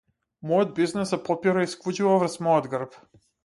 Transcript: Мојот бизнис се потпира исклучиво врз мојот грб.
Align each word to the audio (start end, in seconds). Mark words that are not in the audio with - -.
Мојот 0.51 0.71
бизнис 0.79 1.11
се 1.13 1.21
потпира 1.29 1.67
исклучиво 1.67 2.19
врз 2.25 2.41
мојот 2.49 2.75
грб. 2.77 3.01